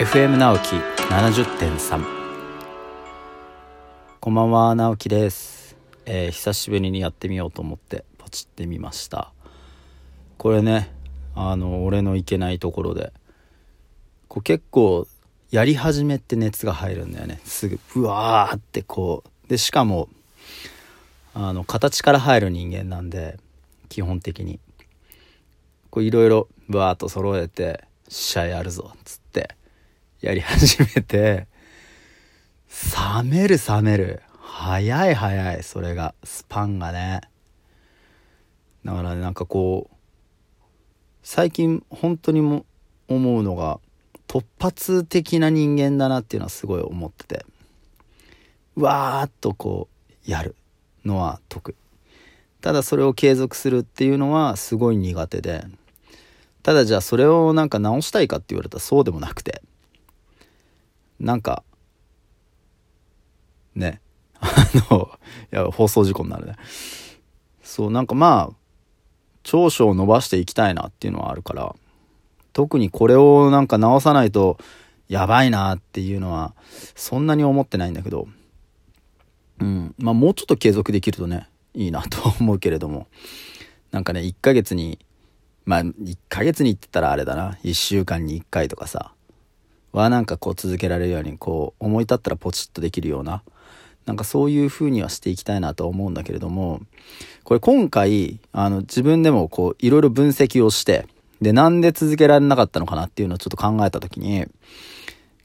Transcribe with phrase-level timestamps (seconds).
[0.00, 0.76] FM 直樹
[1.10, 2.02] 70.3
[4.18, 5.76] こんばんは直樹です、
[6.06, 9.30] えー久しぶりにやってみようと思ってポチってみました。
[10.38, 10.90] これね
[11.34, 13.12] あの俺のいけないところで
[14.28, 15.06] こう結構
[15.50, 17.38] やり始めって熱が入るんだよね。
[17.44, 19.48] すぐブワーってこう。
[19.50, 20.08] でしかも
[21.34, 23.38] あの形から入る人間なんで
[23.90, 24.60] 基本的に。
[25.90, 29.19] こういろいろブワーっと揃えて「試合やるぞ」っつっ
[30.20, 31.46] やり始めて
[33.24, 34.22] 冷める冷める。
[34.38, 35.62] 早い早い。
[35.62, 36.14] それが。
[36.22, 37.20] スパンがね。
[38.84, 39.94] だからなんかこう
[41.22, 42.64] 最近本当にも
[43.08, 43.78] 思うのが
[44.26, 47.44] 突発的な人間だなっていうのはすごい思ってて。
[48.76, 49.88] うわーっとこ
[50.26, 50.54] うやる
[51.04, 51.74] のは得。
[52.60, 55.64] ただそれを継続するっていうのはすごい苦手で。
[56.62, 59.62] ただじゃあそれをなんか直したいかって言われたらそうでもなくて。
[61.20, 61.62] なんか
[63.74, 64.00] ね。
[64.40, 64.48] あ
[64.90, 65.10] の
[65.52, 66.56] いや放送事故になるね。
[67.62, 68.56] そうなんかまあ
[69.42, 71.74] 長所を伸ばしていきたいなっていうのはあるから
[72.52, 74.58] 特にこれをなんか直さないと
[75.08, 76.54] やばいなっていうのは
[76.94, 78.28] そんなに思ってないんだけど
[79.60, 79.94] うん。
[79.98, 83.06] まあもうちょっと継続できるとねいいなとは思うけれども。
[83.90, 84.98] なんかね1ヶ月に
[85.66, 87.58] まあ1ヶ月にってたらあれだな。
[87.62, 89.12] 1週間に1回とかさ。
[89.92, 93.42] はなんかこう続けられるようにこう思い立ったらポチッとできるような
[94.06, 96.80] なんかそういう風にはしていきたいなと思うんだけれども
[97.44, 101.06] これ今回あの自分でもこういろいろ分析をして
[101.40, 104.46] でなんで続けられなかったのかなっていうのをちょっと考えた時に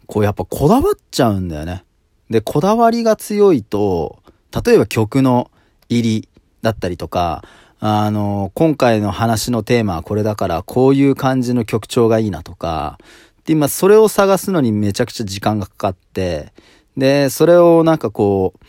[0.08, 1.84] こうやっぱこだわっちゃうんだよね。
[2.30, 4.20] でこだわりが強いと
[4.66, 5.52] 例えば曲の
[5.90, 6.30] 入り
[6.62, 7.44] だったりとか
[7.80, 12.98] あの今回の話のテーマはこれだからこういう感じの曲調がいいなとか
[13.46, 16.52] で今それを探すのにめちゃくちゃ時間がかかって
[16.98, 18.66] でそれをなんかこう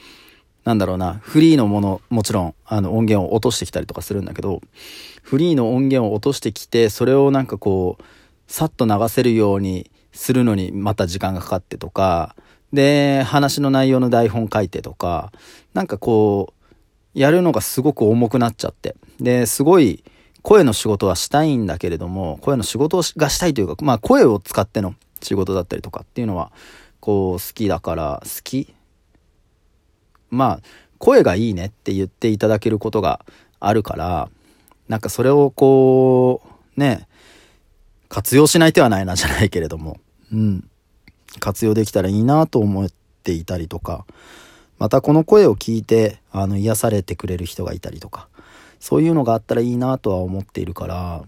[0.66, 4.60] なんだろうな、フリーのもの、もちろん、あの、音源を落としてきたりとかするんだけど、
[5.22, 8.04] フリーの音源を落としてきて、それをなんかこう、
[8.48, 12.34] さっと流せるようにするのにまた時間がかかってとか、
[12.72, 15.30] で、話の内容の台本書いてとか、
[15.72, 16.76] なんかこう、
[17.14, 18.96] やるのがすごく重くなっちゃって。
[19.20, 20.02] で、すごい、
[20.46, 26.52] 声の仕事はしたいんだけれども、声の仕事がしたいというか、まあ声を使っての仕事だったりとかっていうのは、
[27.00, 28.72] こう、好きだから、好き？
[30.30, 30.60] まあ、
[30.98, 33.26] 声がいいねって言っていただけることが
[33.58, 34.28] あるから、
[34.86, 36.42] なんかそれをこ
[36.76, 37.08] う、ね、
[38.08, 39.98] 活用しない手はないなじゃないけれども、
[40.32, 40.70] うん。
[41.40, 42.88] 活用できたらいいなと思っ
[43.24, 44.06] ていたりとか、
[44.78, 48.28] またこの声を聞いて、あの、癒されてくれる人がいたりとか、
[48.80, 51.26] そういうのがあったらいいなとは思っているから、だか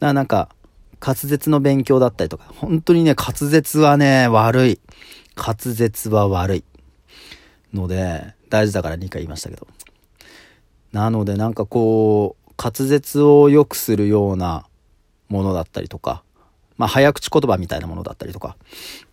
[0.00, 0.48] らなんか、
[1.00, 4.80] 滑舌の勉強だったりとか、本当にね、滑舌はね、悪い。
[5.36, 6.64] 滑舌は悪い。
[7.72, 9.66] ので、大事だから2回言いましたけど。
[10.92, 14.66] なのでなんかこう、滑舌を良くするような
[15.28, 16.22] ものだったりとか、
[16.76, 18.56] まあ早口言葉みたいなものだったりとか、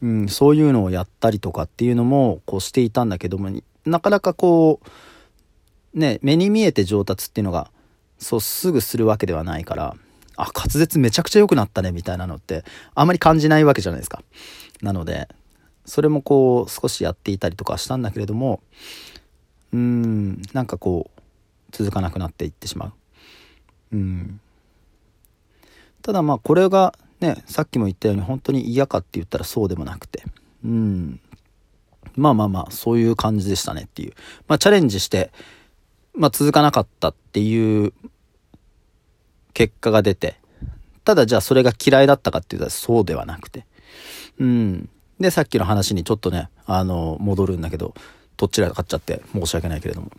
[0.01, 3.49] うん、そういうのをやったりとかっていうのもこうしていたんだけども、
[3.85, 4.87] なかなかこう、
[5.93, 7.71] ね、目に見えて上達っていうのが、
[8.19, 9.95] そうすぐするわけではないから、
[10.35, 12.63] あ、滑舌めちゃくちゃ良くなったねみたいなのって、
[12.95, 14.23] あんまり感じないわけじゃないですか。
[14.81, 15.27] なので、
[15.87, 18.59] それもこう少しやっていたりとかしたんだけれども
[19.71, 21.21] うーんなんかこう
[21.71, 22.93] 続かなくなっていってしまう。
[23.93, 24.39] うん。
[26.01, 30.23] ただまあこれがねさっきも言ったように本当に嫌かって言ったらそうでもなくて。
[30.63, 31.19] うん。
[32.15, 34.13] まあまあまあそういう感じでしたねっていう。
[34.47, 35.31] まあチャレンジして
[36.17, 37.93] まあ続かなかったっていう
[39.53, 40.35] 結果が出て
[41.03, 43.65] ただじゃあそれが嫌いだったかって言ったらそうではなくて
[44.39, 44.89] うん
[45.19, 47.95] で、さっきの話にちょっとね、あの、戻るんだけど、
[48.37, 50.11] どっちらかっちゃって申し訳ないけれども。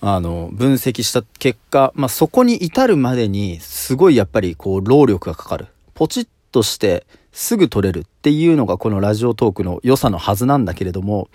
[0.00, 5.66] あの、分析した結果、まあ、そこに至るまでに、すごいやっぱりこう、労力がかかる。
[5.94, 11.28] ポチッとして、すぐ取れるっていうのがこのラジオトークの良さのはずなんだけれども、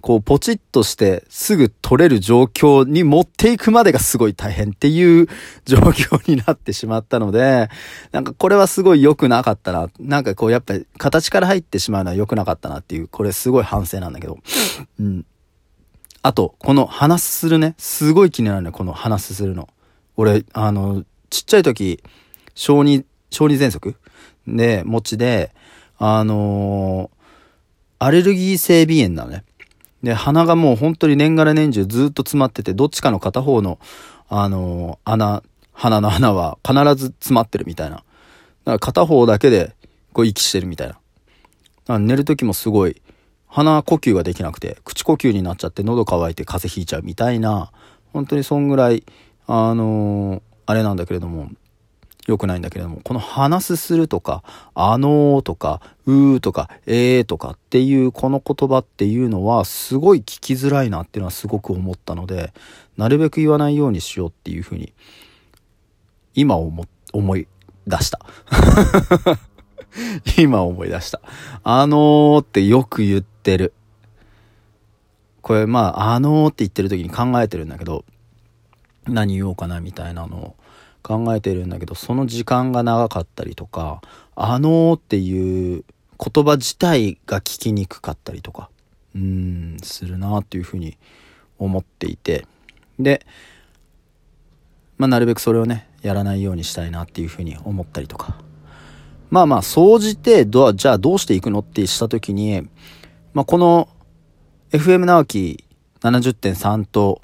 [0.00, 5.26] こうポチッとしてすぐ取れる状況に持っていくまでがすごい大変っていう
[5.64, 7.68] 状況になってしまったので、
[8.12, 9.90] なんかこれはすごい良くなかったな。
[9.98, 14.38] なんかこうやっぱり形から入ってしまうのは良くなかったなっていう、これすごい反省なんだけど。
[14.98, 15.26] うん。
[16.22, 19.68] あと、この鼻すするね、すごい気になるね、この鼻すするの。
[20.16, 22.02] 俺、あの、ちっちゃい時、
[22.54, 23.96] 小児、小児喘息
[24.56, 25.52] で、持ちで、
[25.98, 27.20] あのー
[28.02, 29.44] アレルギー性鼻炎なのね。
[30.02, 33.78] で、鼻がもう本当に年がら年中ずっと詰まってて、どっちかの片方の、
[34.30, 35.42] あのー穴、
[35.74, 37.96] 鼻の穴は必ず詰まってるみたいな。
[37.96, 38.04] だか
[38.64, 39.74] ら片方だけで、
[40.14, 40.94] こう息してるみたい
[41.86, 41.98] な。
[41.98, 43.02] 寝る時もすごい
[43.46, 47.72] 鼻呼吸ができなくて、口呼吸になっちゃって喉乾いて風邪ひいちゃうみたいな、
[48.12, 49.04] 本当にそんぐらい、
[49.46, 51.50] あのー、あれなんだけれども、
[52.26, 54.42] 良くないんだけれども、この話すするとか、
[54.74, 62.52] あのーとか、うーとか、えーとかっていうこの言葉っていうのはすごい聞きづらいなっていうのはすごく思ったので、
[62.96, 64.92] なるべく言わないようにしようっていうふうに、
[66.34, 67.48] 今思、思い
[67.86, 68.20] 出した。
[70.38, 71.20] 今思い出した。
[71.64, 73.72] あのーってよく言ってる。
[75.42, 78.04] これまあ、あのーって言ってる時に考えてるんだけど、
[79.06, 80.54] 何言おうかなみたいなのを
[81.10, 84.00] 考えてるんだけど、その時間が長かったりとか、
[84.36, 85.84] あのーっていう
[86.18, 88.70] 言葉自体が聞きにくかったりとか、
[89.16, 90.96] うん、するなっていうふうに
[91.58, 92.46] 思っていて、
[93.00, 93.26] で、
[94.98, 98.38] まあ、なるべくそれをね、やらないようにしたいなっていうふうに思ったりとか。
[99.30, 102.68] まあまあ、総じて、ど、じゃあどうしていくのってしたときに、
[103.34, 103.88] まあ、この
[104.70, 105.64] FM 直樹
[106.02, 107.20] 70.3と、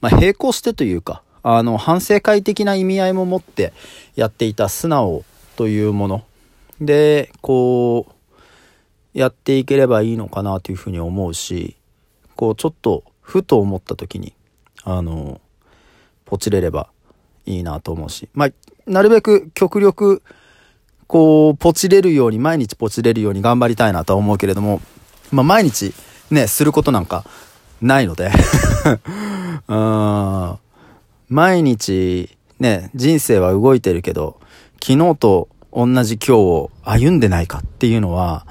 [0.00, 3.72] まあ、並行してというか、あの、反省会的な意味合いも持って
[4.14, 5.24] やっていた素直
[5.56, 6.24] というもの。
[6.80, 11.76] で、こう、やっていければいいのかなというふうに思うし、
[12.36, 14.34] こう、ちょっと、ふと思った時に、
[14.84, 15.40] あの、
[16.24, 16.88] ポチれれば
[17.46, 18.50] いいなと思うし、まあ、
[18.86, 20.22] なるべく極力、
[21.06, 24.80] こう、ポチれるように、毎日ポチれるように頑張りたいなとは思うけれども、
[25.32, 25.92] まあ、毎日
[26.30, 27.24] ね、することなんか
[27.80, 28.30] ないので。
[29.68, 30.58] うん
[31.30, 34.40] 毎日ね、人生は動いてるけど、
[34.82, 38.48] 昨日と同じ今日を歩んでないかっていうのは、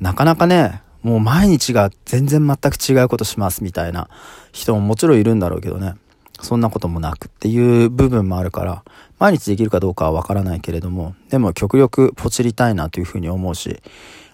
[0.00, 4.10] なかなかね、もう毎日が全然全く違うことしますみたいな
[4.52, 5.94] 人ももちろんいるんだろうけどね。
[6.42, 8.84] そんなこともなくっていう部分もあるから、
[9.18, 13.80] 毎日できるかどうかはわからないけれども、でも極力ポチりたいなというふうに思うし、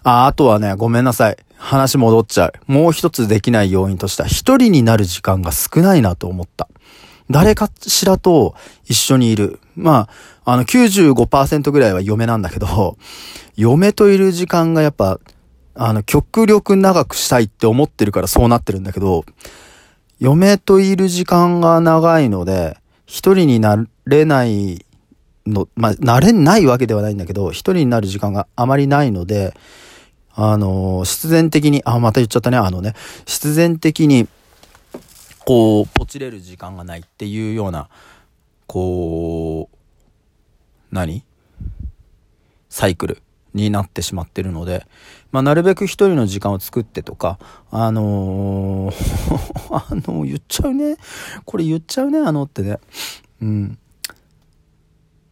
[0.03, 1.37] あ、あとはね、ごめんなさい。
[1.55, 2.71] 話戻っちゃう。
[2.71, 6.69] もう一つできない要因としては、一人になる時間が少ないなと思った。
[7.29, 9.59] 誰かしらと一緒にいる。
[9.75, 10.09] ま
[10.45, 12.97] あ、あの95%ぐらいは嫁なんだけど、
[13.55, 15.19] 嫁といる時間がやっぱ、
[15.75, 19.25] あの、極力長くしたいって思ってるからそうなってるんだけど、
[20.19, 24.85] 嫁といる時間が長いので、一人になれない
[25.45, 29.53] の、まあ、なれないわけではないんだけど、一人になる時間があまりないので、
[30.39, 32.93] あの必然的に、あ、また言っちゃったね、あのね、
[33.25, 34.27] 必然的に、
[35.47, 37.87] こう、ポチれる時間がないっていうような、
[38.65, 39.77] こう、
[40.91, 41.23] 何？
[42.67, 43.21] サイクル
[43.53, 44.85] になってしまってるので、
[45.31, 47.39] まあ、なるべく一人の時間を作ってとか、
[47.71, 48.95] あのー
[49.71, 50.97] あの言っちゃうね。
[51.45, 52.79] これ言っちゃうね、あのってね。
[53.41, 53.79] うん。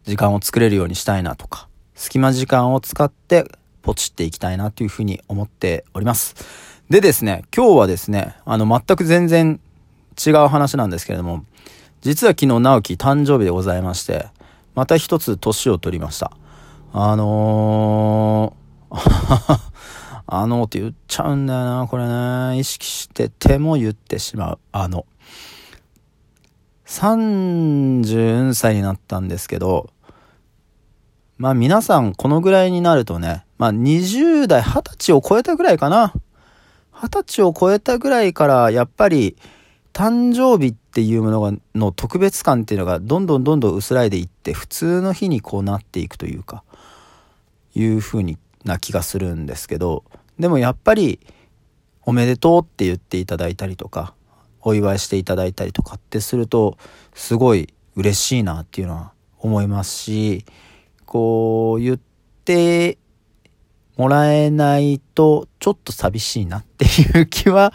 [0.06, 3.44] 時間を作れるようにしたいなとか、隙間時間を使って
[3.82, 6.36] ポチっていきたいなというふうに思っております。
[6.88, 9.60] でですね、今日はですね、あの、全く全然
[10.24, 11.44] 違う話なんですけれども、
[12.00, 14.28] 実は昨日直樹誕生日でございまして、
[14.74, 16.32] また一つ年を取りました。
[16.92, 18.96] あのー
[20.28, 22.58] あのーって言っちゃうんだよな、これね。
[22.58, 24.58] 意識してても言ってしまう。
[24.72, 25.06] あの。
[26.86, 29.90] 30歳になったんですけど、
[31.36, 36.14] まあ皆さんこのぐらいになるとね、まあ20代、20歳を超えたぐらいかな。
[36.92, 39.36] 20歳を超えたぐらいからやっぱり
[39.96, 46.64] 誕生日っていうものが、の特別感っていうのがどんどんどんどん薄らいでいって、普通の日にこうなっていくというか、
[47.74, 50.04] いう風にな気がするんですけど、
[50.38, 51.18] でもやっぱり、
[52.02, 54.12] おめでとうって言っていただいたりとか、
[54.60, 56.76] お祝いしていただいたりとかってすると、
[57.14, 60.44] すごい嬉しいなっていうのは思いますし、
[61.06, 62.00] こう言っ
[62.44, 62.98] て
[63.96, 67.72] もらえないとちょっと寂しいなっていう気は、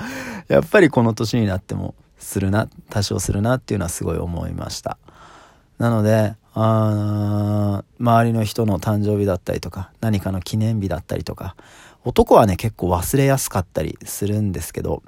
[0.49, 4.97] やっぱりこの年になってもするな、多少するなっていうのはすごい思いました。
[5.77, 11.55] なので、あ周りの人の誕生日だったりとか、何かの記念日だったりとか、
[12.03, 15.03] 男はね、結構忘れやすかったりするんですけど、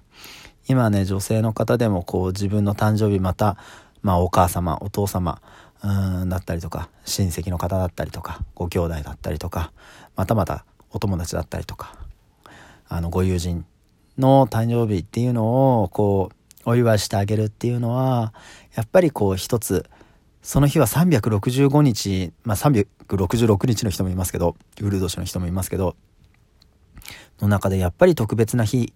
[0.67, 3.57] 今ね、女性の方でもこう自分の誕生日また、
[4.01, 5.41] まあお母様、お父様、
[5.83, 9.73] うんだったりとか、親戚の方だったりとか、ご兄弟だったりとか、
[10.15, 11.95] またまたお友達だったりとか、
[12.87, 13.65] あの、ご友人
[14.17, 18.33] の誕生日っていうのを、こう、お祝いしてあげるっていうのは、
[18.75, 19.85] やっぱりこう一つ、
[20.41, 25.95] その日は365日、まあ366日の人もいますけど、ウルー年の人もいますけど、
[27.41, 28.93] の中でやっぱり特別な日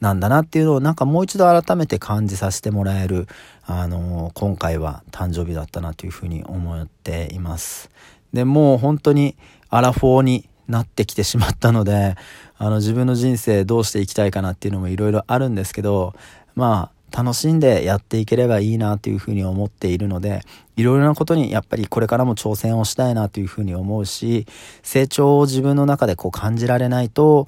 [0.00, 3.26] なんだなっていうのをなんかもう一度改めて感じさせてもらえる、
[3.64, 7.90] あのー、今回は誕生日だったなというふうに思っています。
[8.32, 9.36] で、もう本当に
[9.70, 12.16] アラフォーになってきてしまったので、
[12.58, 16.14] あの自分の人生どうしていきたいかなっていうのもいろいろあるんですけど、
[16.54, 20.42] まあ、楽しんでやっていければいいなというふうに思っているので、
[20.76, 24.46] いろいろなことにやっぱりこれからも挑戦をしたいなというふうに思うし、
[24.82, 27.46] 成長を自分の中でこう感じられないと、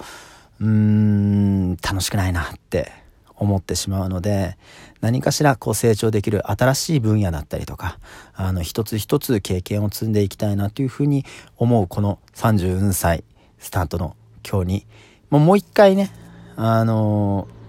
[0.61, 2.93] うーん、楽しくないなって
[3.37, 4.57] 思ってしまうので、
[5.01, 7.99] 何かしらこう成長できる新しい分野だったりとか、
[8.35, 11.25] あの一つ一つ経験を積んでいきたいなというふうに
[11.57, 13.25] 思うこの34歳
[13.59, 14.15] スタートの
[14.49, 14.87] 今日に、
[15.31, 16.11] もう一回ね、
[16.57, 17.60] あのー、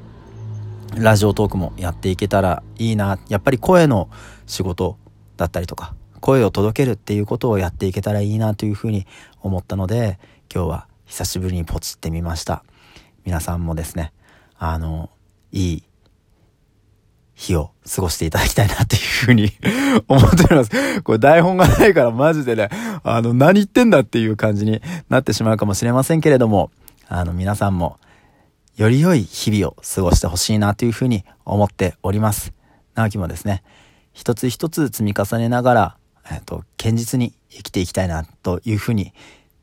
[0.95, 3.19] ラジオトークもやっていけたらいいな。
[3.29, 4.09] やっぱり声の
[4.45, 4.97] 仕事
[5.37, 9.07] だったりとか、声を届けるっていうことをやっていけたらいいなというふうに
[9.41, 10.19] 思ったので、
[10.53, 12.63] 今日は久しぶりにポチってみました。
[13.25, 14.13] 皆さんもですね、
[14.57, 15.09] あの、
[15.51, 15.83] いい
[17.35, 19.51] 日を過ごしていただきたいなっていうふうに
[20.07, 21.01] 思っております。
[21.01, 22.69] これ台本がないからマジでね、
[23.03, 26.69] あの、何言ってんだっていう感じになってしまうかもしれませんけれども、
[27.07, 27.97] あの、皆さんも、
[28.75, 32.53] より良い日々を過ごしてほしいなというふうに思っております。
[32.95, 33.63] 直樹もですね、
[34.13, 35.97] 一つ一つ積み重ねながら、
[36.29, 39.13] えっ、と、堅実に生きていきたいなというふうに、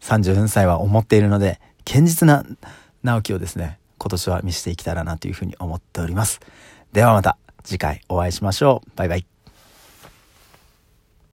[0.01, 2.45] 34歳は思っているので、堅実な
[3.03, 6.41] 直樹をですね、今年は見せていけたらなというふうに思っております。
[6.93, 7.39] ではまた。
[7.65, 8.91] 次回お会いしましょう。
[8.97, 9.38] バイバイ。